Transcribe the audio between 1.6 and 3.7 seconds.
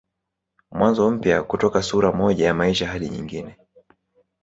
sura moja ya maisha hadi nyingine